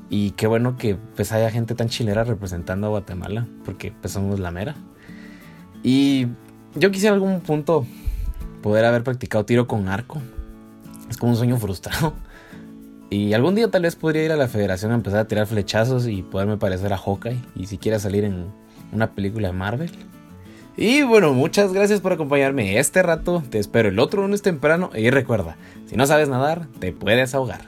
Y 0.09 0.31
qué 0.31 0.47
bueno 0.47 0.77
que 0.77 0.95
pues 1.15 1.33
haya 1.33 1.51
gente 1.51 1.75
tan 1.75 1.89
chilera 1.89 2.23
representando 2.23 2.87
a 2.87 2.89
Guatemala, 2.91 3.45
porque 3.65 3.91
pues 3.91 4.13
somos 4.13 4.39
la 4.39 4.49
mera. 4.49 4.75
Y 5.83 6.27
yo 6.75 6.89
quisiera 6.89 7.13
algún 7.13 7.41
punto 7.41 7.85
poder 8.63 8.85
haber 8.85 9.03
practicado 9.03 9.45
tiro 9.45 9.67
con 9.67 9.89
arco. 9.89 10.21
Es 11.09 11.17
como 11.17 11.33
un 11.33 11.37
sueño 11.37 11.57
frustrado. 11.57 12.13
Y 13.09 13.33
algún 13.33 13.55
día 13.55 13.69
tal 13.69 13.83
vez 13.83 13.95
podría 13.95 14.23
ir 14.23 14.31
a 14.31 14.37
la 14.37 14.47
federación 14.47 14.91
a 14.91 14.95
empezar 14.95 15.19
a 15.19 15.27
tirar 15.27 15.45
flechazos 15.47 16.07
y 16.07 16.23
poderme 16.23 16.57
parecer 16.57 16.93
a 16.93 16.97
Hawkeye. 16.97 17.39
Y 17.55 17.67
si 17.67 17.77
quiera 17.77 17.99
salir 17.99 18.23
en 18.23 18.45
una 18.91 19.11
película 19.11 19.49
de 19.49 19.53
Marvel. 19.53 19.91
Y 20.77 21.03
bueno, 21.03 21.33
muchas 21.33 21.71
gracias 21.71 22.01
por 22.01 22.11
acompañarme 22.11 22.79
este 22.79 23.01
rato. 23.01 23.41
Te 23.49 23.59
espero 23.59 23.89
el 23.89 23.99
otro 23.99 24.21
lunes 24.21 24.41
temprano. 24.41 24.89
Y 24.93 25.09
recuerda, 25.09 25.55
si 25.85 25.95
no 25.95 26.05
sabes 26.05 26.27
nadar, 26.27 26.67
te 26.79 26.91
puedes 26.91 27.33
ahogar. 27.33 27.61